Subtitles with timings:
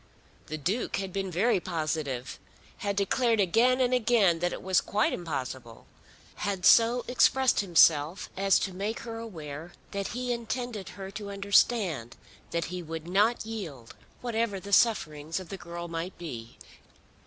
[0.47, 2.39] The Duke had been very positive,
[2.77, 5.85] had declared again and again that it was quite impossible,
[6.37, 12.15] had so expressed himself as to make her aware that he intended her to understand
[12.49, 16.57] that he would not yield whatever the sufferings of the girl might be.